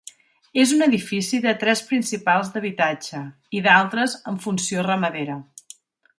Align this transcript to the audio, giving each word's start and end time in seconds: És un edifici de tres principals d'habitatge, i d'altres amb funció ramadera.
És 0.61 0.71
un 0.77 0.85
edifici 0.85 1.41
de 1.43 1.53
tres 1.63 1.83
principals 1.91 2.49
d'habitatge, 2.55 3.21
i 3.59 3.63
d'altres 3.69 4.17
amb 4.33 4.43
funció 4.47 4.89
ramadera. 4.89 5.39